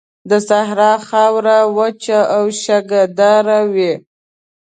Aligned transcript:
د 0.29 0.31
صحرا 0.47 0.93
خاوره 1.07 1.59
وچه 1.77 2.19
او 2.35 2.43
شګهداره 2.63 3.59
وي. 3.73 3.93